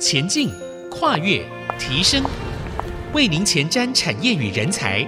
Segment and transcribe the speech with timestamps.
[0.00, 0.50] 前进、
[0.90, 1.44] 跨越、
[1.78, 2.24] 提升，
[3.12, 5.06] 为您前瞻产业与人才。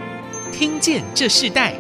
[0.53, 1.75] 听见这世代，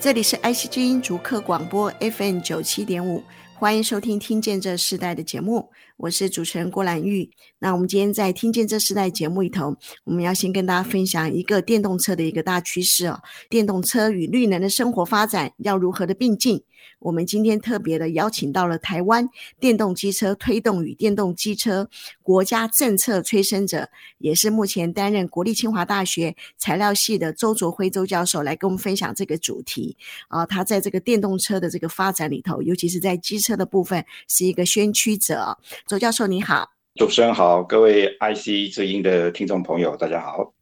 [0.00, 3.22] 这里是 IC 之音逐客广播 FM 九七点五。
[3.54, 5.70] 欢迎收听《听见这世代》的节目，
[6.02, 7.30] 我是主持人郭兰玉。
[7.60, 16.64] 那我们今天在《听见这时代》节目里头，我们要先跟大家分享一个电动车的一个大趋势哦，电动车与绿能的生活发展要如何的并进？
[16.98, 19.28] 我们今天特别的邀请到了台湾
[19.60, 21.88] 电动机车推动与电动机车
[22.22, 23.88] 国家政策催生者，
[24.18, 29.96] 也是目前担任国立清华大学材料系的周卓辉周教授来跟我们分享这个主题。
[30.26, 35.56] 啊，他在这个电动车的这个发展里头，尤其是在机车的部分，是一个先驱者。
[35.92, 40.54] 周教授你好，主持人好，各位 IC 之音的听众朋友，大家好。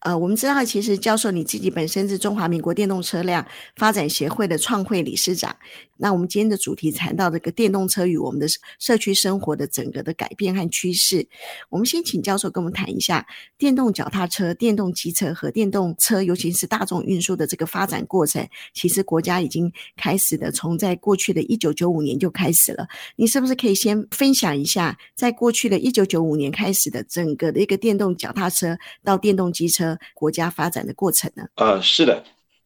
[0.00, 5.56] 呃，我们知道，其实教授你自己本身是中华民国电动车辆发展协会的创会理事长。
[6.00, 8.46] 那我们今天的主题谈到这个电动车与我们的
[8.78, 11.26] 社区生活的整个的改变和趋势。
[11.70, 18.46] 我们先请教授跟我们谈一下电动脚踏车、电动机车和电动车，尤其是大众运输的这个发展过程。
[18.72, 22.86] 其实国家已经开始的，从在过去的一九九五年就开始了。
[23.16, 31.44] 你是不是可以先分享一下，在过去的一九九五年开始的整个的一个电动脚踏车到电动机车国家发展的过程呢？
[31.54, 32.24] 呃，是的。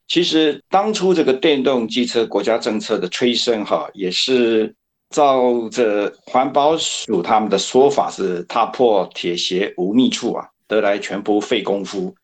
[0.09, 4.75] 其实当初这个电动机车国家政策的催生，哈，也是
[5.11, 12.15] 照着环保署他们的说法是“踏破铁鞋无觅处”啊，得来全不费工夫。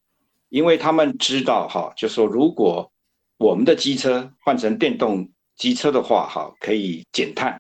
[0.51, 2.91] 因为他们知道，哈，就说如果
[3.39, 7.59] 我们的机车换成电动机车的话，哈，可以减碳，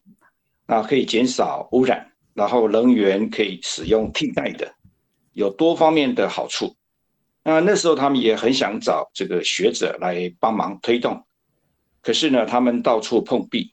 [0.66, 4.70] 啊，可以减少污染，然后能源可以使用替代的，
[5.32, 6.74] 有多方面的好处。
[7.48, 11.24] 那那时候他们也很想找这个学者来帮忙推动，
[12.02, 13.72] 可是呢，他们到处碰壁。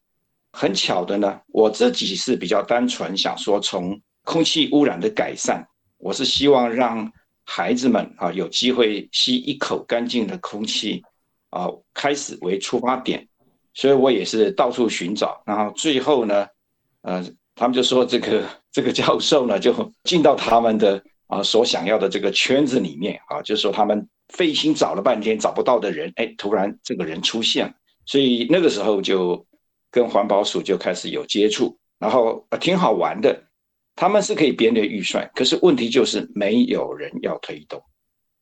[0.53, 5.61] 很巧的呢，我自己是比较单纯，想说从空气污染的改善，
[5.97, 7.11] 我是希望让
[7.43, 11.03] 孩子们啊有机会吸一口干净的空气
[11.49, 13.27] 啊，开始为出发点，
[13.73, 16.47] 所以我也是到处寻找，然后最后呢，
[17.01, 17.21] 呃，
[17.53, 21.03] 他们就说这个这个教授呢就进到他们的。
[21.27, 27.73] 啊，所想要的这个圈子里面啊，就是说他们费心找了半天找不到的人，哎，突然这个人出现了，
[28.05, 29.45] 所以那个时候就
[29.91, 33.43] 跟环保署就开始有接触，然后啊挺好玩的，
[33.95, 37.81] 他们是可以编列预算，可是问题就是没有人要推动，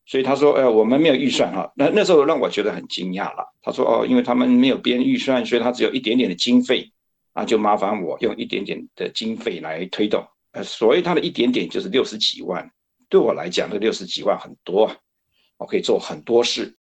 [0.06, 6.92] 所以他说，哎，我们没有预算哈，那那时候让我觉得很惊讶了，他说哦，因为他们没有编预算，所以他只有一点点的经费，
[7.34, 10.26] 啊，就麻烦我用一点点的经费来推动。
[10.54, 12.68] 呃，所谓它的一点点就是六十几万，
[13.10, 14.96] 对我来讲，这六十几万很多啊，
[15.58, 16.76] 我可以做很多事。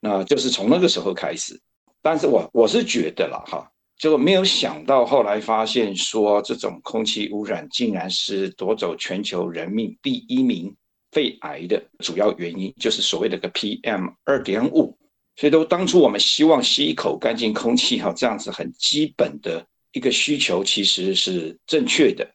[0.00, 1.60] 那就是从那个时候开始，
[2.02, 10.74] 但是我我是觉得了哈，就没有想到后来发现说，这种空气污染竟然是夺走全球人命第一名
[11.10, 14.96] 肺癌的主要原因，就是所谓的个 PM 二点五。
[15.36, 22.28] 所以都当初我们希望吸一口干净空气哈，这样子很基本的一个需求其实是正确的。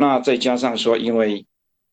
[0.00, 1.44] 那再加上说，因为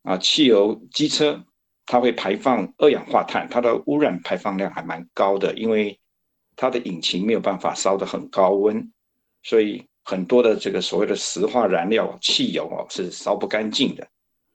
[0.03, 1.43] 啊，汽油机车
[1.85, 5.99] 它会排放二氧化碳，它的污染排放量还蛮高的，因为
[6.55, 8.93] 它的引擎没有办法烧得很高温，
[9.43, 14.07] 所以很多的这个所谓的石化燃料汽油哦是烧不干净的，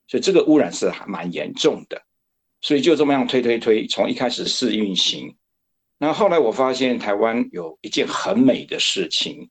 [0.09, 2.01] 所以这个污染是还蛮严重的，
[2.63, 5.37] 所以就这么样推推推，从一开始试运行，
[5.99, 9.51] 那后来我发现台湾有一件很美的事情，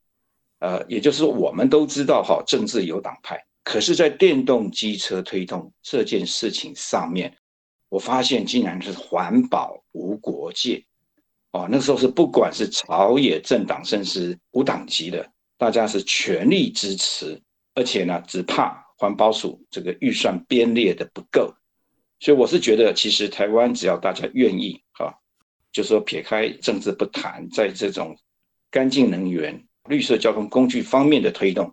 [0.58, 3.40] 呃，也就是我们都知道哈，政治有党派。
[3.64, 7.32] 可是，在电动机车推动这件事情上面，
[7.90, 10.84] 我发现竟然是环保无国界
[11.52, 11.68] 哦。
[11.70, 17.40] 那时候是不管是朝野政党，甚至无党籍的，大家是全力支持，
[17.76, 21.54] 而且呢，只怕环保署这个预算编列的不够。
[22.20, 25.14] 所以我是觉得，其实台湾只要大家愿意哈，
[25.72, 28.18] 就说撇开政治不谈，在这种
[28.72, 31.72] 干净能源、绿色交通工具方面的推动。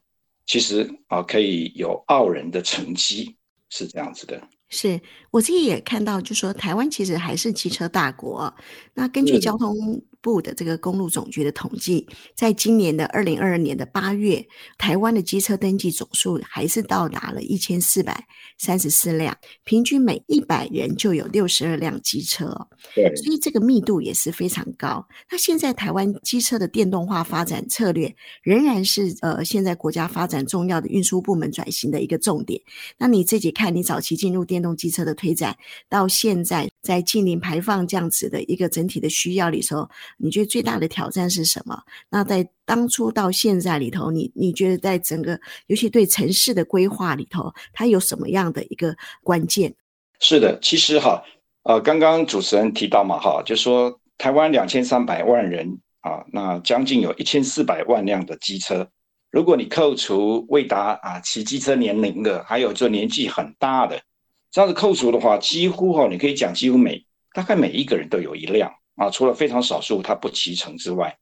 [0.49, 3.37] 其实啊，可以有傲人的成绩，
[3.69, 4.43] 是这样子的。
[4.71, 5.00] 是
[5.31, 8.53] 我自己也看到，就说台湾其实还是机车大国。
[8.95, 18.26] 那根据交通部的这个公路总局的统计，在今年的二零二二年的八月，台湾的机车登记总数还是到达了一千四百
[18.59, 22.69] 三十四辆，平均每一百人就有六十二辆机车哦。
[22.94, 25.06] 对，所以这个密度也是非常高。
[25.31, 32.61] 那现在台湾机车的电动化发展策略仍然是呃，现在国家发展重要的运输部门转型的一个重点。
[32.99, 35.56] 那你自己看，你早期进入电动机车的推展
[35.88, 41.81] 到现在，在近零排放这样子的一个整体的需要里头，你觉得最大的挑战是什么？
[42.09, 49.75] 那在当初到现在里头，你你觉得在整个，尤其对城市的规划里头，它有什么样的一个关键？
[50.21, 51.23] 是的，其实哈，
[51.65, 58.89] 呃，刚刚主持人提到嘛，哈，就说台湾两千三百万人啊，那将近有一千四百万辆的机车。
[59.31, 64.01] 如果你扣除未达啊骑机车年龄的，还有就年纪很大的，
[64.50, 71.17] 这样子扣除的话，几乎哈，你可以讲几乎每大概每一个人都有一辆啊，除了非常少数他不骑乘之外，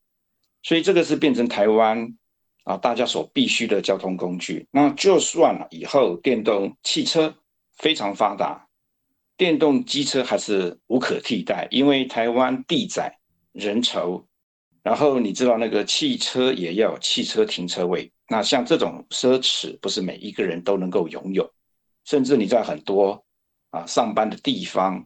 [0.63, 2.07] 所以这个是变成台湾
[2.63, 4.67] 啊大家所必须的交通工具。
[4.71, 7.35] 那就算了以后电动汽车
[7.77, 8.67] 非常发达，
[9.35, 13.17] 电动机车还是无可替代，因为台湾地窄
[13.51, 14.23] 人稠。
[14.83, 21.51] 然后你知道那个汽车也要有汽车停车位，那像这种奢侈不是每一个人都能够拥有，
[22.07, 23.21] 甚至你在很多
[23.69, 25.05] 啊上班的地方，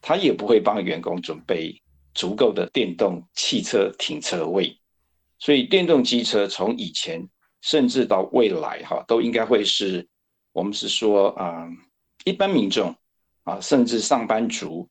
[0.00, 1.78] 他也不会帮员工准备
[2.14, 4.74] 足够的电动汽车停车位，
[5.38, 7.28] 所以电动机车从以前
[7.60, 10.08] 甚至到未来哈，都应该会是
[10.52, 11.68] 我们是说啊
[12.24, 12.94] 一般民众
[13.44, 14.88] 啊甚至上班族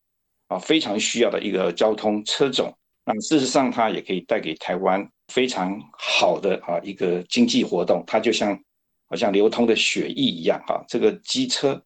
[0.50, 2.72] 啊非常需要的一个交通车种。
[3.06, 8.56] 那事实上，它也可以带给台湾非常好的啊一个经济活动，它就像
[9.10, 10.84] 好像流通的血液一样哈。
[10.88, 11.82] 这个机车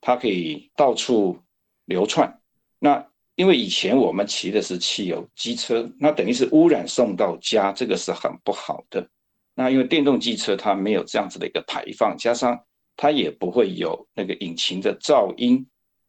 [0.00, 1.38] 它可以到处
[1.86, 2.40] 流窜。
[2.78, 3.06] 那
[3.36, 9.08] 因为以前我们骑的是汽油机车，那等于是污染送到家，这个是很不好的。
[9.54, 12.60] 那因为电动机车它没有这样子的一个排放，加上
[12.96, 15.66] 它也不会有那个引擎的噪音，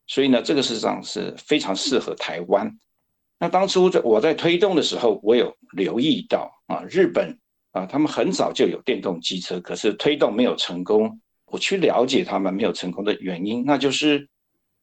[0.08, 2.72] 所以呢，这个事实上是非常适合台湾。
[3.40, 7.38] 那当初在我在推动的时候，我有留意到啊，日本
[7.76, 11.20] 啊，他们很早就有电动机车，可是推动没有成功。
[11.48, 14.28] 我去了解他们没有成功的原因，那就是，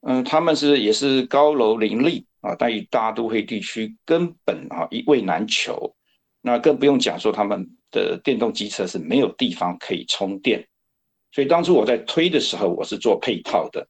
[0.01, 5.95] 嗯，他们是也是高楼林立啊，但于大都会地区根本啊一位难求。
[6.41, 10.63] 那更不用讲说他们的电动机车是没有地方可以充电。
[11.31, 13.87] 所以当初我在推的时候，我是做配套的，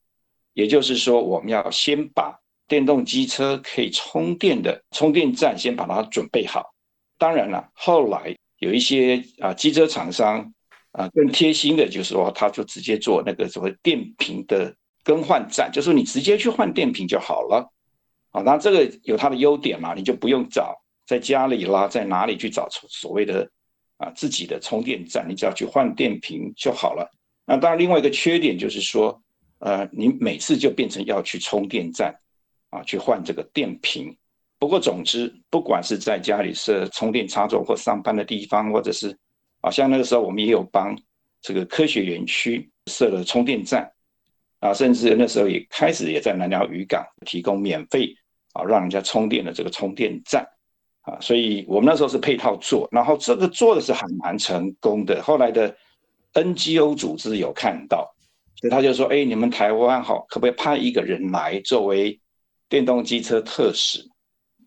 [0.54, 2.40] 也就是说，我们要先把。
[2.66, 6.74] 电动机车可以充电的充电站，先把它准备好。
[7.20, 10.54] 当然了，后来有一些啊机车厂商
[10.92, 14.74] 啊更贴心的，就是说他就直接做那个所谓电瓶的
[15.04, 17.69] 更换站，就是你直接去换电瓶就好了。
[18.31, 20.75] 啊，那这个有它的优点嘛，你就不用找
[21.06, 23.48] 在家里啦，在哪里去找所谓的
[23.98, 27.07] 啊自己的充电站，你只要去换电瓶就好了。
[27.45, 29.21] 那当然，另外一个缺点就是说，
[29.60, 32.15] 呃，你每次就变成要去充电站。
[32.74, 34.18] 啊，去换这个电瓶。
[34.63, 39.13] 不过，总之，不管是在家里设充电插座，或上班的地方，或者是，
[39.60, 40.98] 啊，像那个时候我们也有帮
[41.42, 43.92] 这个科学园区设了充电站，
[44.62, 48.15] 啊，甚至那时候也开始也在南寮渔港提供免费
[48.54, 50.48] 啊让人家充电的这个充电站，
[51.01, 55.21] 啊，所以我们那时候是配套做，然后这个做的是还蛮成功的。
[55.21, 55.75] 后来的
[56.36, 58.10] NGO 组织有看到，
[58.56, 62.18] 所以他就说：“哎，你们台湾好，可不可以派一个人来作为？”
[62.69, 64.04] 电动机车特使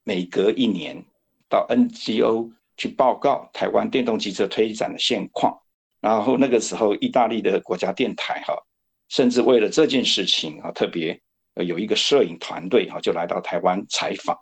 [0.09, 1.05] 每隔一年
[1.49, 5.53] 到 NGO 去报告台湾电动机车推展的现况，
[6.01, 8.55] 然后那个时候意大利的国家电台哈，
[9.09, 11.21] 甚至为了这件事情啊，特别
[11.57, 14.39] 有一个摄影团队哈，就来到台湾采访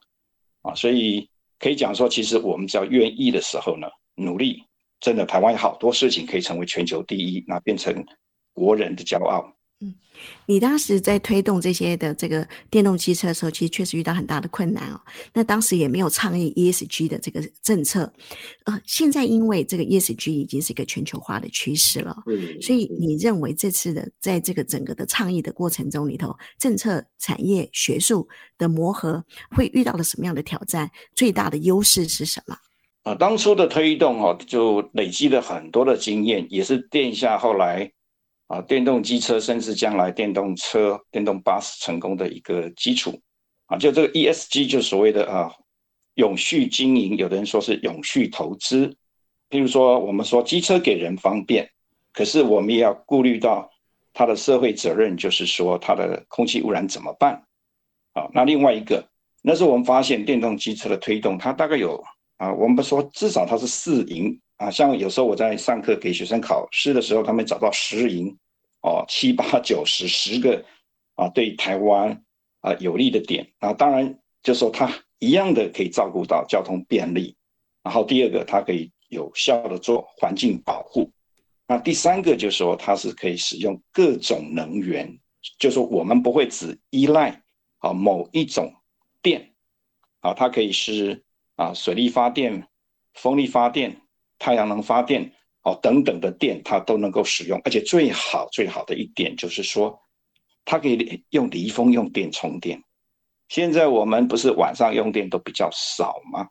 [0.61, 1.27] 啊，所以
[1.59, 4.63] 可以讲说，其实我们只要愿意的时候呢，努力，
[5.01, 8.05] 真的台湾有好多事情可以成为全球第一，那变成
[8.53, 9.51] 国人的骄傲。
[9.85, 9.95] 嗯，
[10.47, 15.01] 你当时在推动这些的这个电动汽车的时候，其实确实遇到很大的困难哦。
[15.33, 18.11] 那当时也没有倡议 ESG 的这个政策，
[18.65, 28.27] 呃，现在因为这个 ESG 已经是一个全球化的趋势了，嗯，所以你认为这次的在这个整个的倡议的过程中里头，政策、产业、学术
[28.57, 30.91] 的磨合会遇到了什么样的挑战？
[31.15, 32.57] 最大的优势是什么？
[33.03, 37.93] 啊，当初的推动哦，就累积了很多的经验，也是殿下后来。
[38.55, 43.21] 啊，电动机车甚至将来电动车、电动巴士成功的一个基础
[43.67, 45.53] 啊，就这个 ESG 就所谓的啊
[46.15, 48.87] 永续经营，有的人说是永续投资。
[49.51, 51.69] 譬如说，我们说机车给人方便，
[52.13, 53.69] 可是我们也要顾虑到
[54.13, 57.35] 它的社会责任，就是说它的空气污染怎么办？
[58.13, 59.05] 啊，那另外一个，
[59.43, 62.01] 那时候我们发现电动机车的推动，它大概有
[62.37, 64.39] 啊，我们不说至少它是四赢。
[64.57, 68.35] 啊，像有时候我在上课给学生考试的时候，他们找到十赢，
[68.85, 70.63] 哦，七八九十十个
[71.15, 72.23] 啊，对台湾
[72.61, 73.51] 啊有利的点。
[73.61, 77.35] 啊，当然就说它一样的可以照顾到交通便利，
[77.83, 81.11] 然后第二个它可以有效的做环境保护，
[81.67, 85.19] 那第三个就是说它是可以使用各种能源，
[85.59, 87.43] 就是说我们不会只依赖
[87.79, 88.71] 啊某一种
[89.23, 89.55] 电
[90.21, 91.25] 啊，它可以是
[91.57, 92.69] 啊水力发电、
[93.15, 94.03] 风力发电、
[94.39, 95.33] 太阳能发电
[95.65, 97.61] 哦等等的电，它都能够使用。
[97.65, 99.99] 而且最好最好的一点就是说，
[100.65, 102.83] 它可以用离峰用电充电。
[103.49, 106.49] 现在我们不是晚上用电都比较少吗？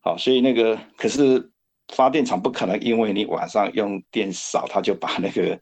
[0.00, 1.52] 好，所以那个可是
[1.94, 5.54] 发电厂不可能因为你晚上用电少，它就把那个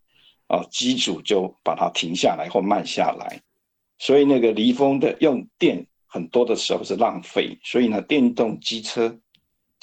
[0.48, 3.40] 哦机组就把它停下来或慢下来。
[3.98, 7.58] 所以那个离峰的用电很多的时候是浪费。
[7.62, 9.18] 所以呢，电动机车，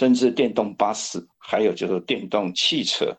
[0.01, 3.15] 甚至电动巴士，还有就是电动汽车，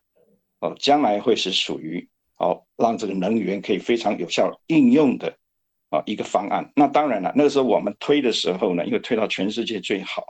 [0.59, 2.05] 哦，将来会是属于
[2.39, 5.33] 哦让这个能源可以非常有效应用的。
[5.91, 6.69] 啊，一个方案。
[6.75, 10.25] 那当然了，那个时候我们推的时候呢，因为推到全世界最好，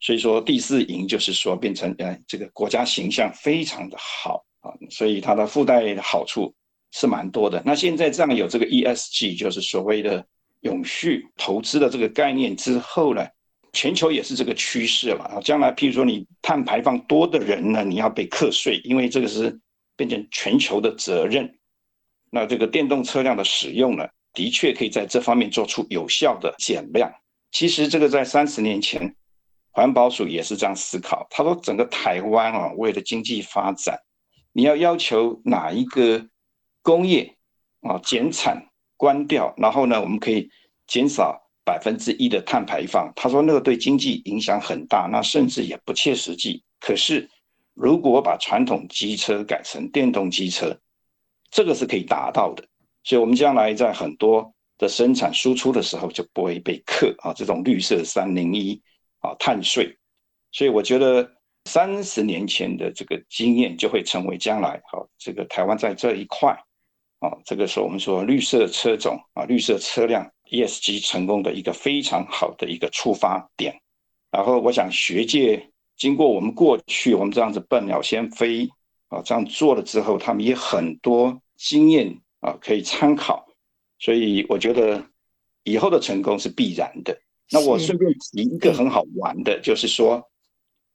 [0.00, 6.54] 所以说第四营就是说变成呃这个国家形象非常的好啊，所以它的附带的好处
[6.92, 7.62] 是蛮多的。
[7.66, 10.24] 那现在这样有这个 ESG，就是所谓的
[10.60, 13.26] 永续投资的这个概念之后呢，
[13.72, 15.40] 全球也是这个趋势了啊。
[15.40, 19.58] 将来譬如说你碳排放多的人呢，你要被课税，因为这个是
[19.96, 21.58] 变成全球的责任。
[22.30, 27.10] 那这个电动车辆的使用呢，的确可以在这方面做出有效的减量。
[27.50, 29.14] 其实这个在三十年前，
[29.70, 31.26] 环保署也是这样思考。
[31.30, 33.98] 他说，整个台湾啊，为了经济发展，
[34.52, 36.28] 你要要求哪一个
[36.82, 37.34] 工业
[37.80, 40.50] 啊减产关掉，然后呢，我们可以
[40.86, 43.12] 减少百分之一的碳排放。
[43.14, 46.62] 他说那个对经济影响很大，那甚至也不切实际。
[46.80, 47.28] 可是
[47.74, 50.74] 如果把传统机车改成电动机车，
[51.50, 52.64] 这个是可以达到的。
[53.04, 58.80] 所以，我们将来在很多的生产输出的时候，就不会被克啊这种绿色三零一
[59.20, 59.94] 啊碳税。
[60.52, 61.30] 所以，我觉得
[61.66, 66.50] 三十年前的这个经验，就会成为将来好这个台湾在这一块
[67.20, 73.80] 啊，这个是我们说绿色车种啊、绿色车辆 ESG 成功的一个非常好的一个出发点。
[74.30, 78.68] 然后，我想学界经过我们过去我们这样子笨鸟先飞
[79.08, 82.18] 啊这样做了之后，他们也很多经验。
[82.40, 83.44] 啊，可以参考，
[83.98, 85.04] 所以我觉得
[85.64, 87.20] 以后的成功是必然的。
[87.50, 90.22] 那我顺便提一个很好玩的，就是说，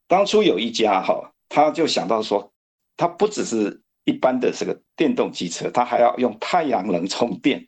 [0.08, 2.50] 当初有一家哈，他就想到说，
[2.96, 7.68] 他不只是一般的这个电动机车，他还要用太阳能充电，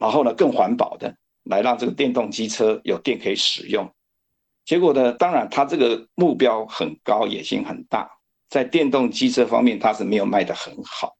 [0.00, 1.14] 然后呢更环保的
[1.44, 3.88] 来让这个电动机车有电可以使用。
[4.64, 8.10] 结果呢，当然它这个目标很高，野心很大，
[8.48, 11.16] 在电动机车方面它是没有卖得很好。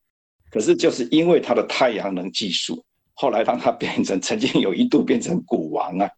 [0.50, 2.84] 可是就是因为它的太阳能技术，
[3.14, 6.08] 后来让它变成曾经有一度变成股王啊，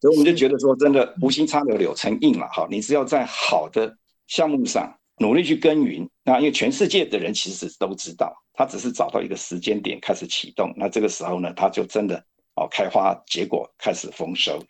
[0.00, 2.66] 所以我们就觉得说，真的无心插柳柳成荫了哈。
[2.70, 12.16] 你只要在好的项目上努力去耕耘，那因为全世界的人其实都知道，他只是找到一个时间点开始启动，那这个时候呢，他就真的
[12.56, 14.62] 哦开花结果，开始丰收。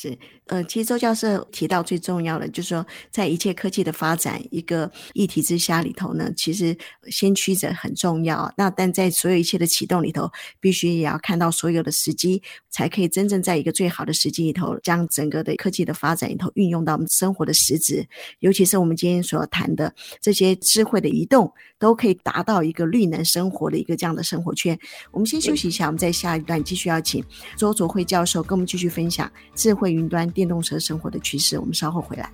[0.00, 6.78] 是，呃，其实周教授提到最重要的，就是说，在一切科技的发展一个议题之下里头呢，其实
[7.10, 8.54] 先驱者很重要。
[8.56, 12.40] 那但在所有一切的启动里头，必须也要看到所有的时机，
[12.70, 18.06] 才可以真正在一个最好的时机里头，将整个的科技的发展里头运用到我们生活的实质。
[18.38, 24.78] 尤其是我们今天所谈的这些智慧的移动，都可以达到一个绿能生活的一个这样的生活圈。
[25.10, 27.24] 我们先休息一下，我们在下一段继续邀请
[27.56, 29.87] 周卓辉教授跟我们继续分享智慧。
[29.90, 32.30] 云端电动车生活的趋势，我们稍后回来。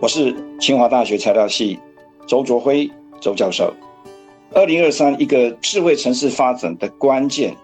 [0.00, 1.78] 我是清华大学材料系
[2.26, 2.88] 周卓辉
[3.20, 3.74] 周教授。
[4.54, 7.54] 二零二三，一个智慧城市发展的关键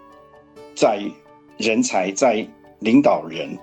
[0.75, 1.11] 在于
[1.57, 2.49] 人才，在于
[2.81, 3.57] 领导人。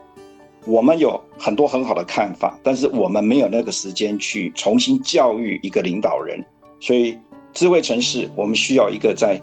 [0.65, 6.43] 我们有很多很好的看法，但是我们没有那个时间去重新教育一个领导人。
[6.79, 7.17] 所以，
[7.51, 9.41] 智慧城市，我们需要一个在。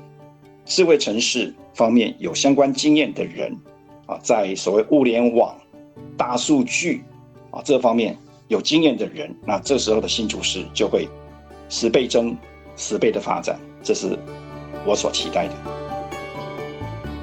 [0.68, 3.56] 智慧城市方面有相关经验的人，
[4.06, 5.56] 啊，在所谓物联网、
[6.16, 7.02] 大数据
[7.50, 8.16] 啊这方面
[8.48, 11.08] 有经验的人，那这时候的新竹市就会
[11.70, 12.36] 十倍增、
[12.76, 14.16] 十倍的发展，这是
[14.84, 15.77] 我所期待的。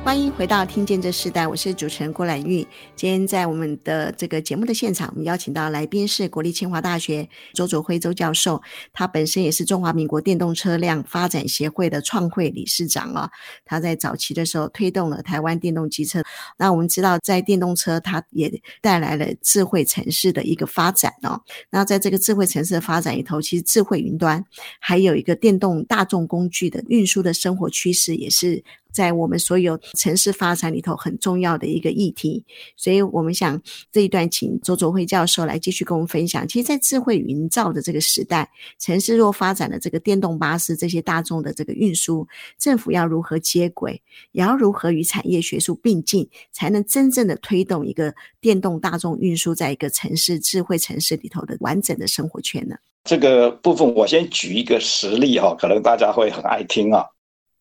[0.05, 2.59] 欢迎回到《听见这时代》，我是主持人郭兰玉。
[2.95, 8.61] 今天在我们的这个节目的现场，我们邀请到来宾是国立清华大学周卓辉周教授，
[8.93, 13.27] 他本身也是中华民国电动车辆发展协会的创会理事长啊。
[13.65, 16.21] 他在早期的时候推动了台湾电动机车。
[16.55, 21.41] 那我们知道，在电动车，它也带来了智慧城市的一个发展哦。
[21.71, 24.45] 那在这个智慧城市的发展里头，其实智慧云端
[24.79, 28.63] 还有一个电动大众工具的运输的生活趋势，也是。
[28.95, 32.43] 在我们所有城市发展里头很重要的一个议题。
[32.77, 33.61] 所以我们想
[33.91, 36.47] 这一段请周卓辉教授来继续跟我们分享。
[36.47, 38.49] 其实，在智慧营造的这个时代，
[38.79, 42.25] 城市若发展了这个电动巴士这些大众的这个运输，
[42.57, 52.77] 政府要如何接轨，也要如何与产业学术并进，才能真正的推动一个电动大众运输在一个城市智慧城市里头的完整的生活圈呢？
[53.03, 57.05] 这个部分我先举一个实例哈，可能大家会很爱听啊。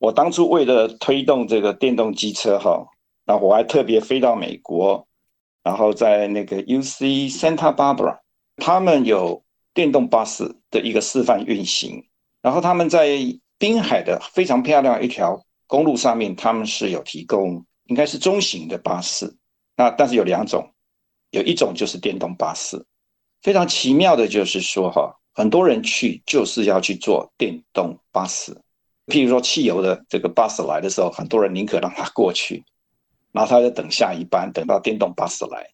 [0.04, 2.86] 我当初为了推动这个电动机车哈，
[3.24, 5.08] 那我还特别飞到美国，
[5.62, 8.18] 然后在那个 UC Santa Barbara，
[8.56, 9.42] 他们有
[9.72, 12.04] 电动巴士的一个示范运行，
[12.42, 13.18] 然后他们在
[13.56, 19.34] 滨海的非常漂亮一条公路上面，他们是有提供应该是中型的巴士，
[19.74, 20.70] 那但是有两种，
[21.30, 22.84] 有一种就是电动巴士，
[23.40, 28.54] 非常奇妙的就是说哈，很多人去就是要去坐电动巴士。
[29.06, 32.64] 譬如说，汽油的这个巴士来的时候，很多人宁可让他过去，
[33.32, 35.68] 然后他就等下一班，等到电动巴士来。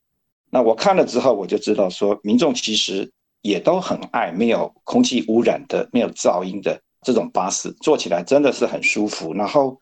[0.50, 3.08] 那我看了之后，我就知道说，民众其实
[3.42, 9.32] 也都很爱没有空气污染的、没有噪音的这种巴士，坐起来真的是很舒服。
[9.32, 9.78] 然后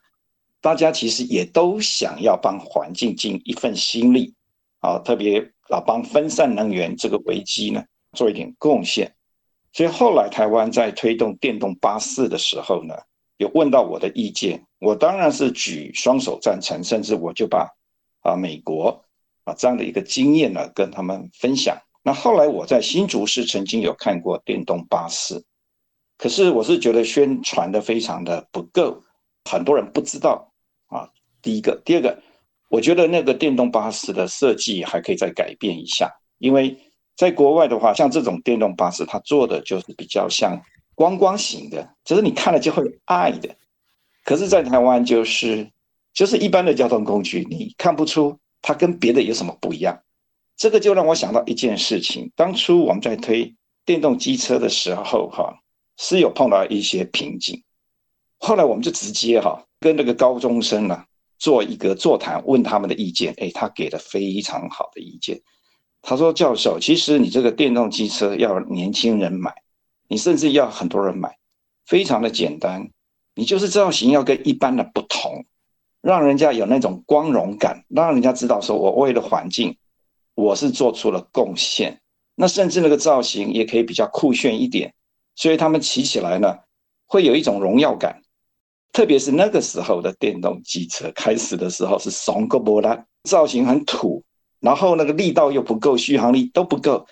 [0.61, 4.31] 大家其实也都想要帮环境尽一份心力，
[4.79, 5.39] 啊，特别
[5.69, 9.11] 啊帮分散能源这个危机呢做一点贡献。
[9.73, 12.93] 所以后来台湾在推动电动巴士的时候呢，
[13.39, 17.69] 有问到我的意见，我当然是举双手赞成，甚至我就把
[18.19, 19.05] 啊美国
[19.45, 21.77] 啊这样的一个经验呢跟他们分享。
[22.03, 25.41] 那后来我在新竹市曾经有看过电动巴士，
[26.17, 29.01] 可是我是觉得宣传的非常的不够，
[29.49, 30.51] 很多人不知道
[30.87, 31.09] 啊。
[31.41, 32.21] 第一个，第二个，
[32.67, 36.77] 我觉得那个电动巴士的设计还可以再改变一下，因为
[37.15, 40.61] 在国外的话，像这种电动巴士，它做的就是比较像。
[40.99, 43.55] 观光型的，就是你看了就会爱的。
[44.25, 45.71] 可是，在台湾就是
[46.13, 49.97] 就是一般的交通工具，你看不出它跟别的有什么不一样。
[50.57, 55.61] 这个就让我想到一件事情：当初我们在推电动机车的时候，哈，
[55.95, 57.63] 是有碰到一些瓶颈。
[58.37, 61.01] 后来我们就直接哈跟那个高中生呢
[61.37, 63.33] 做一个座谈，问他们的意见。
[63.37, 65.39] 诶，他给了非常好的意见。
[66.01, 69.53] 他说：“教授，其实你这个电动机车要年轻人买。”
[70.09, 71.37] 你甚至要很多人买，
[71.85, 72.89] 非常的简单，
[73.35, 75.45] 你就是造型要跟一般的不同，
[76.01, 79.77] 让人家有那种光荣感，让人家知道说我为了环境，
[80.35, 82.01] 我是做出了贡献。
[82.35, 84.93] 那甚至那个造型也可以比较酷炫一点，
[85.35, 86.57] 所以他们骑起来呢，
[87.05, 88.21] 会有一种荣耀感。
[88.91, 94.23] 特别是那个时候的电动机车开始的时候是怂个波拉，造型很土，
[94.59, 97.05] 然后那个力道又不够，续航力都不够。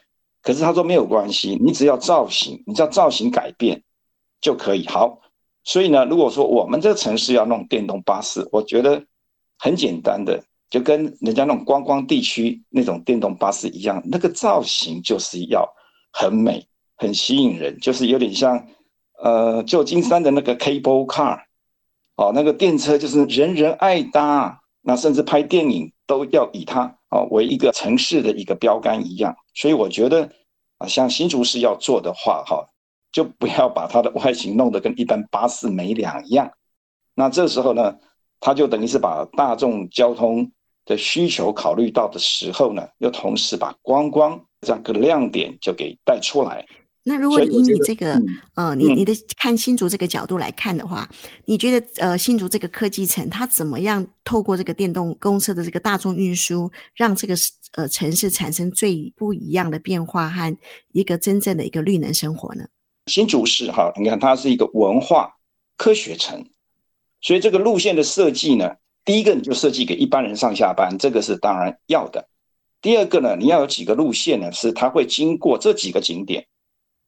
[0.48, 3.84] 可是他说没有关系，你只要造型，你只要造型改变
[4.40, 4.88] 就可以。
[4.88, 5.20] 好，
[5.66, 9.04] 所以呢，如果说我们这个城市要弄电动巴士，我觉得
[9.60, 15.68] 很简单的，就跟人家那种观光地区那种电动巴士一样，那个造型就是要
[16.14, 18.66] 很美、很吸引人，就是有点像
[19.22, 21.42] 呃旧金山的那个 cable car，
[22.16, 26.95] 哦，那个电车就是人人爱搭，那甚至拍电影都要以它。
[27.10, 30.30] 啊，为一个城市的一个标杆一样，所以我觉得
[30.78, 32.67] 啊，像新竹市要做的话，哈，
[33.13, 36.52] 就不要把它的外形弄得跟一般巴士没两样。
[37.15, 37.95] 那这时候呢，
[38.41, 40.52] 它就等于是把大众交通
[40.84, 46.65] 的需求考虑到的时候呢，又同时把观光这样个亮点就给带出来。
[47.10, 48.22] 那如果以你这个
[48.56, 51.10] 呃，你你的看新竹这个角度来看的话，
[51.46, 57.34] 你觉得呃，新竹这个科技城它怎么样透过这个电动公车的这个大众运输，让这个
[57.78, 60.58] 呃城市产生最不一样的变化和
[60.91, 62.65] 一个真正的一个绿能生活呢？
[63.06, 65.34] 新竹市哈，你看它是一个文化
[65.78, 66.46] 科学城，
[67.22, 72.28] 所以这个路线的设计呢，第一个你就设计给一般人上下班，这个是当然要的。
[72.82, 76.46] 第二个呢，你要有几个路线呢，是它会经过这几个景点。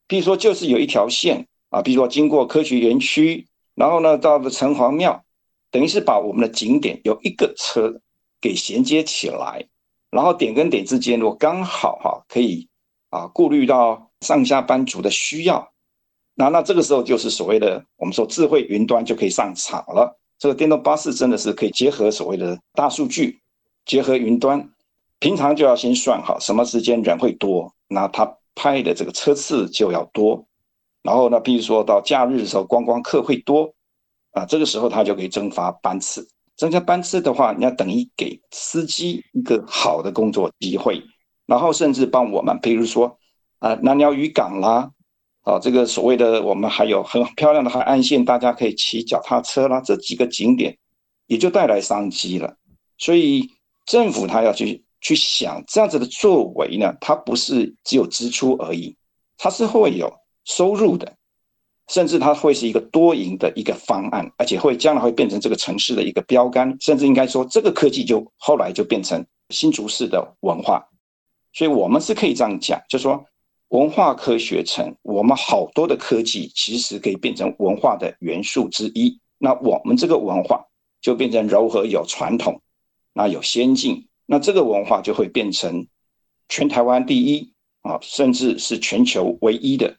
[0.10, 3.46] 比如说，就是有一条线啊，比如说经过科学园区，
[3.76, 5.24] 然后呢，到了城隍庙，
[5.70, 8.02] 等于是把我们的景点有一个车
[8.42, 9.64] 给衔接起来，
[10.10, 12.68] 然后点跟点之间，如果刚好哈可以
[13.12, 15.72] 啊顾虑到上下班族的需要，
[16.34, 20.20] 那那这个时候就是所谓的我们说智慧云端就可以上场了。
[20.40, 23.40] 这个电动巴士真的是可以结合所谓的大数据，
[23.86, 24.68] 结合云端，
[25.20, 28.39] 平常就要先算好什么时间人会多，那它。
[28.56, 30.48] 拍的这个车次就要多，
[31.02, 33.74] 然后呢，比如说到假日的时候，观光客会多
[34.32, 36.28] 啊，这个时候他就可以增发班次。
[36.56, 41.02] 增加班次的话，你要等于给司机一个好的工作机会，
[41.46, 43.18] 然后甚至帮我们，比如说
[43.60, 44.92] 啊，南寮渔港啦，
[45.44, 50.78] 啊，这个所谓的我们还有很漂亮的海岸线，大家可以骑脚踏车啦，这几个景点
[51.28, 52.58] 也就带来商机了。
[52.98, 53.50] 所以
[53.86, 58.96] 政府他要去去想这样子的作为呢，它不是只有支出而已，
[59.38, 60.12] 它是会有
[60.46, 61.16] 收入的，
[61.88, 70.86] 甚至它会是一个多赢的一个方案，而且会将来会变成这个城市的一个标杆，甚至应该说这个科技就后来就变成新竹市的文化。
[71.54, 73.26] 所以我们是可以这样讲，就说
[73.70, 79.20] 文化科学城，我们好多的科技其实可以变成文化的元素之一。
[79.38, 80.66] 那我们这个文化
[81.02, 82.62] 就变成柔和有传统。
[83.14, 85.88] 那有先进，那这个文化就会变成
[86.50, 89.98] 全台湾第一啊，甚至是全球唯一的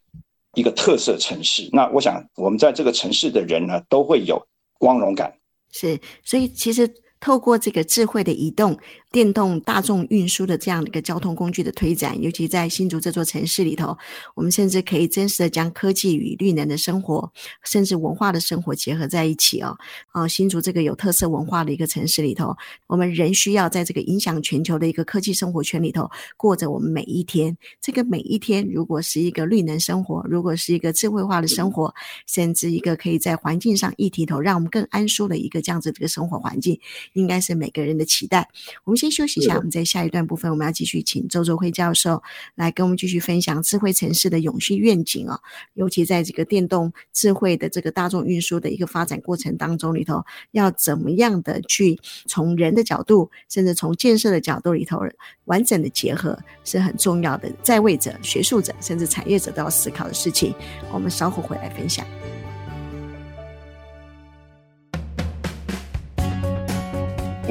[0.55, 1.69] 一个特色城市。
[1.73, 4.41] 那我想，我们在这个城市的人呢，都会有
[4.79, 5.37] 光荣感。
[5.73, 6.89] 是，所以其实
[7.19, 8.79] 透过这个智慧的移动。
[9.13, 13.99] 电动大众运输的这样的一个交通工具的推展，尤其在新竹这座城市里头，
[14.37, 17.33] 我们甚至可以真实的将科技与绿能的生活，
[17.65, 19.77] 甚至文化的生活结合在一起哦。
[20.13, 27.59] 啊，新竹这个有特色文化的一个城市里头，我们仍需要在这个影响全球的一个科技生活圈里头，过着我们每一天。
[27.81, 31.93] 这个每一天，如果是一个绿能生活，如果是一个智慧化的生活，
[32.29, 36.79] 甚至一个可以在环境上议题头让我们更安舒的一个这样子的一个生活环境，
[37.15, 38.49] 应该是每个人的期待。
[38.85, 39.00] 我们。
[39.01, 42.23] 先休息一下，我们在下一段部分，我们要继续请周周辉教授
[42.55, 45.41] 来跟我们继续分享智慧城市的永续愿景啊，
[45.73, 55.01] 尤其在这个电动智慧的这个大众运输的一个发展过程当中里头，要怎么样的去从人的角度，甚至从建设的角度里头
[55.47, 57.51] 完整的结合，是很重要的。
[57.63, 60.55] 在位者、学术者，甚至产业者都要思考的事情。
[60.93, 62.07] 我们稍后回来分享。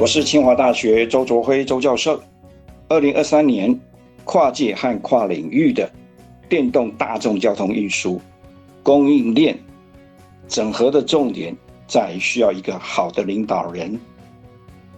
[0.00, 2.18] 我是清华大学周卓辉周教授。
[2.88, 3.78] 二零二三年，
[4.24, 5.92] 跨界和跨领域的
[6.48, 8.18] 电动大众交通运输
[8.82, 9.54] 供应链
[10.48, 11.54] 整合的重点，
[11.86, 14.00] 在需要一个好的领导人，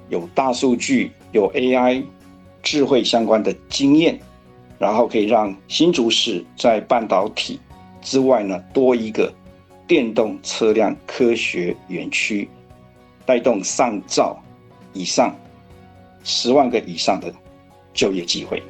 [0.08, 2.04] 有大数据、有 AI、
[2.62, 4.16] 智慧相关的经验，
[4.78, 7.58] 然后可以让新竹市在半导体
[8.00, 9.34] 之外呢，多一个
[9.84, 12.48] 电动车辆科学园区，
[13.26, 14.40] 带动上造。
[14.92, 15.34] 以上
[16.24, 17.32] 十万个以上的
[17.92, 18.62] 就业机会。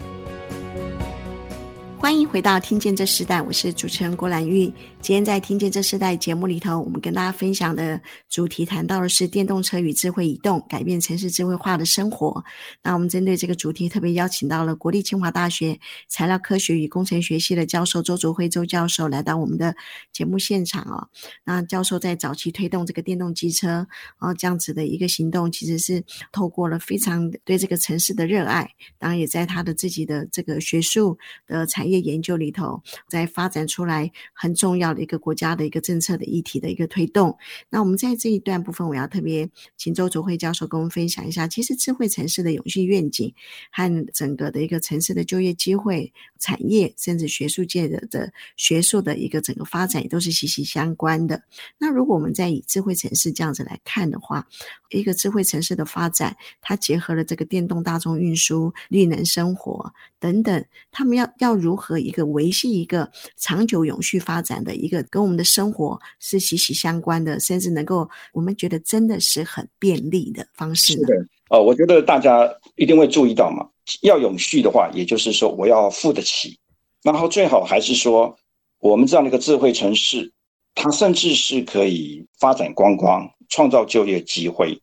[2.02, 4.64] 欢迎回到《听见这时代》，我是主持人郭兰玉。
[5.00, 12.44] 今天在《听见这时代》节目里头，我们跟大家分享的主题谈到的是电动车与智慧移动，改变城市智慧化的生活。
[12.82, 19.72] 那我们针对这个主题，特别邀请到了国立清华大学材料科学与工程学系的教授周卓辉周教授来到我们的
[20.12, 21.06] 节目现场哦。
[21.44, 23.86] 那教授在早期推动这个电动机车
[24.18, 31.91] 啊这样子的一个行动，其实是透过了非常对这个城市的热爱，当然也在他的自己的这个学术的产业。
[31.92, 37.36] 业研究里头，在发展出来很重要的一个国家的一个政策的议题的一个推动。
[37.68, 43.32] 那我们在这一段部分，我要特别请周卓慧教授跟我们分享一下，其实智慧城市的永续愿景
[43.70, 51.42] 和整个的一个城市的就业机会、产业甚至学术界的的学术的一个整个发展，也都是息息相关的。
[51.78, 54.46] 那如果我们在以智慧城市这样子来看的话，
[54.90, 59.92] 一个智慧城市的发展，它结合了这个电动大众运输、绿能生活
[60.22, 70.92] 等等，他们要要如何一个维系一个长久永续发展的一个跟我们的生活是息息相关的，甚至能够我们觉得真的是很便利的方式。
[70.92, 73.68] 是的，呃，我觉得大家一定会注意到嘛，
[74.02, 76.56] 要永续的话，也就是说我要付得起，
[77.02, 78.36] 然后最好还是说
[78.78, 80.32] 我们这样的一个智慧城市，
[80.76, 84.80] 它甚至是可以发展观光，创造就业机会，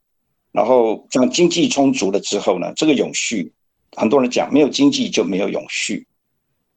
[0.51, 3.53] 然后这样经济充足了之后呢，这个永续，
[3.95, 6.07] 很多人讲没有经济就没有永续。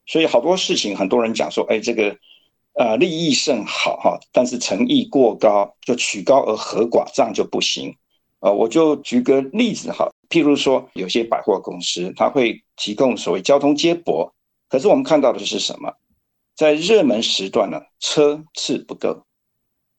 [0.07, 2.17] 所以好多事情，很多人讲说，哎，这个，
[2.75, 7.95] 呃，利益甚好哈，但是诚意过高，就曲高而和寡，这样就不行。
[8.41, 14.35] 呃，我就举个例子哈，譬如说，有些百货公司，它会提供所谓交通接驳，
[14.69, 15.93] 可是我们看到的是什么？
[16.57, 19.23] 在热门时段呢，车次不够；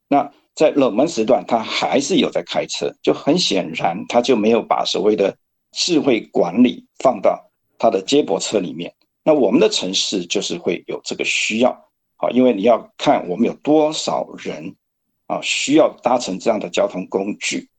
[0.10, 5.36] 那在冷门时段，他还是有在开车，就很显然，他就没有把所谓的
[5.74, 8.94] 智慧管理放到它的接驳车里面。
[9.24, 11.72] 那我们的城市就是会有这个需要，
[12.18, 14.76] 啊，因为你要看我们有多少人
[15.28, 17.70] 啊需要搭乘这样的交通工具，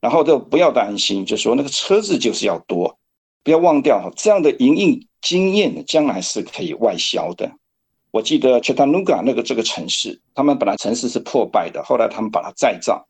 [0.00, 2.98] 然后就不要担心，就说那个车子就是要多，
[3.44, 7.50] 不要忘掉哈这样的营运经验将来是可以外销的。
[8.10, 13.06] 我记得 c h a t t a n o g a 那个这个城市，他们本来城市是破败的，后来他们把它再造，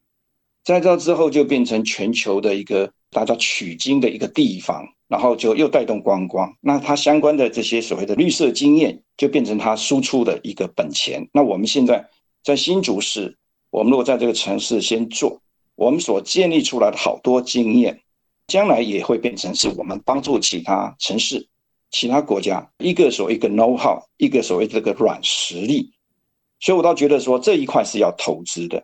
[0.64, 4.87] 再造之后就变成全球的一个大家取经的一个地方。
[5.09, 11.24] 然后就又带动观光，那它相关的这些所谓的绿色经验，就变成它输出的一个本钱。
[11.33, 12.05] 那我们现在
[12.42, 13.38] 在新竹市，
[13.70, 15.40] 我们如果在这个城市先做，
[15.76, 18.00] 我们所建立出来的好多经验，
[18.48, 21.46] 将来也会变成是我们帮助其他城市、
[21.92, 25.92] 其他国家一个所谓一个 know how，一个所谓这个软实力。
[26.59, 28.83] 所以我倒觉得说这一块是要投资的。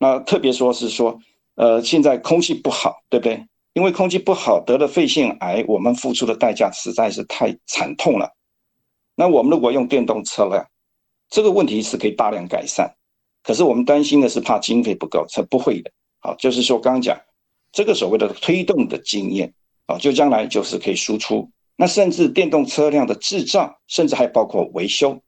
[0.00, 1.16] 那特别说是说，
[1.54, 3.46] 呃，现在空气不好，对不对？
[3.72, 8.34] 因为空气不好得了肺腺癌，我们付出的代价实在是太惨痛了。
[9.14, 10.68] 那我们如果用电动车了，
[11.28, 12.92] 这个问题是可以大量改善。
[13.42, 15.90] 可是我们担心的是怕经费不够，才不会的。
[16.18, 17.18] 好，就是说刚刚讲
[17.72, 19.54] 这个所谓的推动的经验
[19.86, 21.50] 啊，就将来就是可以输出。
[21.76, 25.18] 那甚至电动车辆的制造，甚至还包括维修，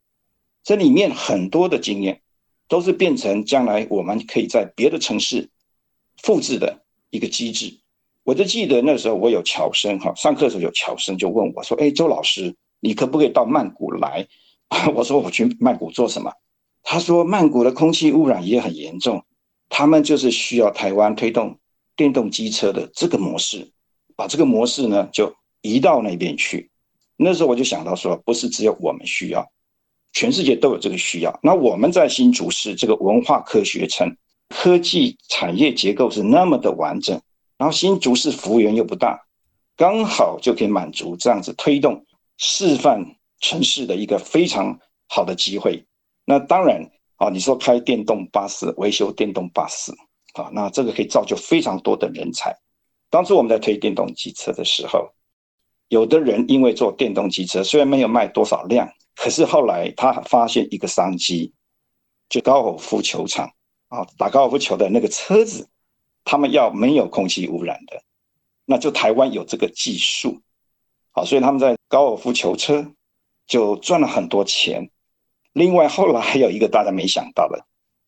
[0.63, 2.21] 这里面很多的经验
[2.69, 5.49] 都是变成将来我们可以在别的城市
[6.23, 7.79] 复制的一个机制。
[8.25, 14.27] 我就记得那时候我有侨生哈，上课的时候有侨生就问我说：“哎，周老师，你可不可以到曼谷来？”
[14.95, 16.33] 我说：“我去曼谷做什么？”
[16.85, 19.25] 他说：“曼谷的空气污染也很严重。”
[19.69, 21.59] 他们就是需要台湾推动
[21.97, 23.73] 电动机车的这个模式，
[24.15, 26.71] 把这个模式呢就移到那边去。
[27.17, 29.47] 那时候我就想到说，不是只有我们需要，
[30.13, 31.39] 全世界都有这个需要。
[31.43, 34.17] 那我们在新竹市这个文化科学城，
[34.49, 37.21] 科技产业结构是那么的完整，
[37.63, 39.25] 然后新竹市幅员又不大，
[39.77, 42.05] 刚好就可以满足这样子推动
[42.37, 43.05] 示范
[43.39, 44.77] 城市的一个非常
[45.09, 45.87] 好的机会。
[46.25, 46.91] 那当然。
[47.17, 49.93] 啊，你说开电动巴士、维修电动巴士，
[50.33, 52.53] 啊，那这个可以造就非常多的人才。
[53.11, 55.09] 当初我们在推电动机车的时候，
[55.87, 61.53] 有的人因为做电动机车，虽然没有卖多少辆，可是后来他发现一个商机，
[62.29, 63.49] 就高尔夫球场
[63.87, 65.69] 啊，打高尔夫球的那个车子，
[66.25, 68.03] 他们要没有空气污染的，
[68.65, 70.41] 那就台湾有这个技术，
[71.11, 72.87] 好，所以他们在高尔夫球车
[73.47, 74.89] 就赚了很多钱。
[75.53, 77.63] 另外，后来还有一个大家没想到的，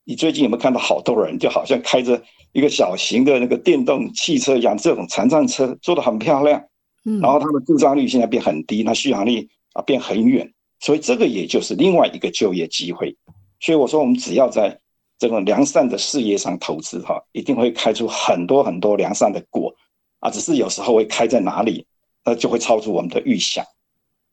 [0.05, 2.23] 你最近有没有看到好多人就好像开着
[2.53, 6.65] 一个小型的那个电动汽车一样，这种残障车做的很漂亮，
[7.05, 10.51] 嗯，然后它的故障率现在变很低，那续航力啊变很远，
[10.81, 13.15] 所以这个也就是另外一个就业机会。
[13.61, 14.79] 所以我说，我们只要在
[15.25, 19.75] 这种良善的事业上投资哈，一定会开出很多很多良善的果
[20.21, 21.87] 啊，只是有时候会开在哪里，
[22.23, 23.65] 那就会超出我们的预想。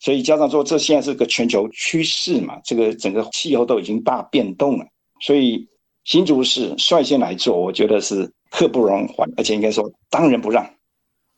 [0.02, 4.86] 所以加上说，这现在是个全球趋势嘛，这个整个气候都已经大变动了，
[5.22, 5.66] 所以
[6.04, 10.70] 新竹市率先来做，我觉得是刻不容缓，而且应该说当仁不让。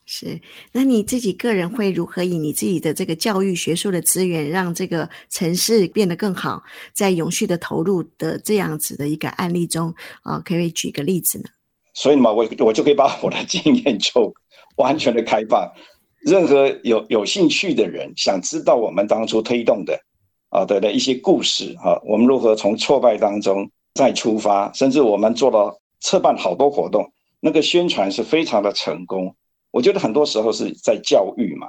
[0.06, 0.40] 是，
[0.72, 6.62] 那你自己个人会如何以你自己的这个教育学术的资源，让这个城市变得更好，
[6.94, 11.46] 在永续的投入的这样子的一个案例中啊，可以举个例子呢？
[11.94, 14.34] 所以嘛，我我就可以把我的经验就
[14.76, 15.72] 完全的开放。
[16.26, 19.98] 任何有有兴趣的人，想知道我们当初推动的
[20.50, 29.34] 啊的的一些故事啊，我们如何从挫败当中再出发，甚至我们做了策办好多活动，那个宣传是非常的成功。
[29.74, 31.68] 我觉得很多时候是在教育嘛，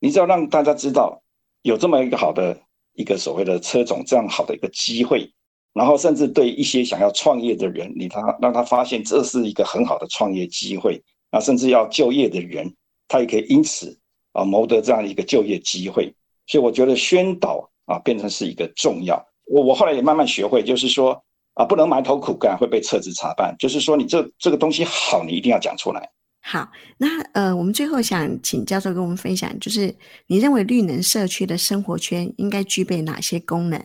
[0.00, 1.22] 你只要让大家知道
[1.62, 2.58] 有这么一个好的
[2.94, 5.32] 一个所谓的车种，这样好的一个机会，
[5.72, 12.74] 然后甚至对一些想要创业的人，你他让他发现这是一个很好的创业机会，那甚至要就业的人。
[13.08, 13.96] 他也可以因此
[14.32, 16.12] 啊谋得这样一个就业机会，
[16.48, 19.24] 所以我觉得宣导啊变成是一个重要。
[19.44, 21.16] 我我后来也慢慢学会，就是说
[21.54, 26.10] 啊不能埋头苦干会被撤职查办，就是说你这这个东西好，你一定要讲出来。
[26.48, 29.92] 好，那呃我们最后想请教授跟我们分享，就是
[30.28, 33.82] 你认为绿能社区的生活圈应该具备哪些功能？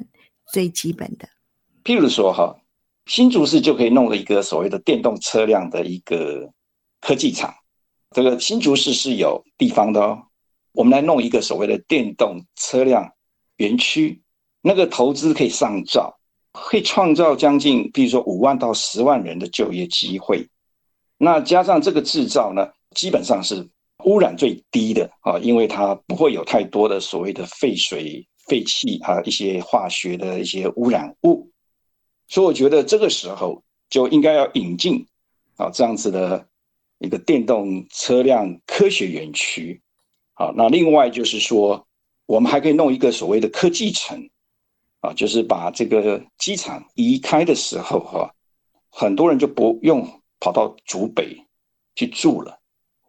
[0.53, 1.27] 最基本的，
[1.83, 2.55] 譬如说哈，
[3.07, 6.51] 新竹市就可以弄了一个所谓的电动车辆的一个
[6.99, 7.51] 科技厂。
[8.11, 10.21] 这个新竹市是有地方的哦，
[10.73, 13.09] 我们来弄一个所谓的电动车辆
[13.57, 14.21] 园区，
[14.61, 16.15] 那个投资可以上兆，
[16.53, 20.47] 会创造将近，比如说五万到十万人的就业机会。
[21.21, 23.69] 那加上这个制造呢，基本上是
[24.05, 31.49] 污染最低的啊，因为它不会有太多的所谓的废水、废气啊，一些化学的一些污染物。
[32.27, 35.05] 所以我觉得这个时候就应该要引进
[35.57, 36.47] 啊这样子的。
[37.03, 39.81] 一个电动车辆科学园区，
[40.33, 41.87] 好，那另外就是说，
[42.27, 44.29] 我们还可以弄一个所谓的科技城，
[44.99, 48.31] 啊，就是把这个机场移开的时候，哈，
[48.91, 50.07] 很多人就不用
[50.41, 51.37] 跑到竹北
[51.95, 52.59] 去住了，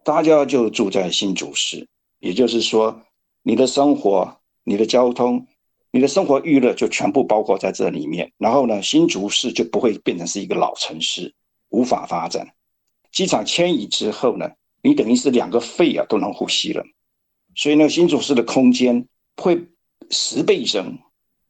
[0.05, 1.85] 大家就住在新竹市，
[2.19, 3.01] 也就是说，
[3.41, 5.45] 你的生活、你的交通、
[5.91, 11.33] 你的生活娱乐就全部包括在这里面，然后呢，新竹市就不会变成是一个老城市，
[11.69, 12.47] 无法发展。
[13.11, 14.49] 机场迁移之后呢，
[14.81, 16.83] 你等于是两个肺啊都能呼吸了，
[17.55, 19.67] 所以呢，新竹市的空间会
[20.11, 20.99] 十倍增，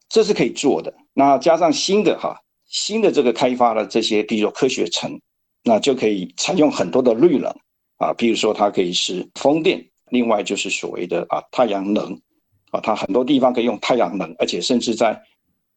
[0.08, 0.94] 这是可以做的。
[1.14, 5.20] 那加上新的哈，新的这个开发的这些，比如说科学城，
[5.64, 7.50] 那就可以采用很多的绿能
[7.98, 12.20] 啊，比如说它可以是风电，另外就是所谓的啊太阳能
[12.72, 15.20] 啊，它很多地方可以用太阳能，而且甚至在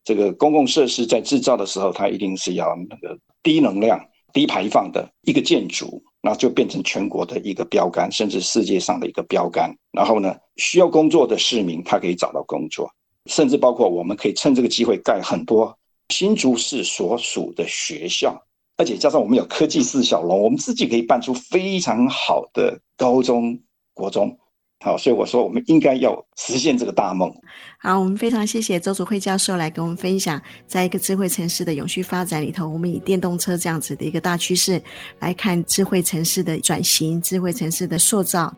[0.04, 4.00] 这个公共设施在制造的时候，它一定是要那个低能量、
[4.32, 9.72] 低排放的一个建筑，那就变成全国的一个标杆，甚至世界上的一个标杆。
[9.92, 12.90] 然后呢，需要工作的市民他可以找到工作，
[13.26, 15.76] 甚至包括我们可以趁这个机会盖很多
[16.08, 18.40] 新竹市所属的学校。
[18.76, 23.58] 而且加上我们有科技四小龙，我们自己可以办出非常好的高中、
[23.94, 24.36] 国中。
[24.84, 27.34] 好，所以我说我们应该要实现这个大梦。
[27.80, 34.80] 好，我们非常谢谢周祖辉教授来跟我们分享，在一个智慧城市的永续发展里头，我们以电动车这样子的一个大趋势
[35.18, 38.54] 来看智慧城市的转型、智慧城市的塑造。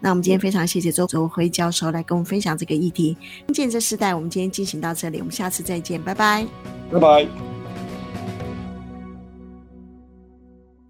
[0.00, 3.16] 那我们今天非常谢谢周祖辉教授来跟我们分享这个议题。
[3.46, 6.44] 听见这世代，我们今天进行到这里，我们下次再见，拜拜，
[6.90, 7.59] 拜拜。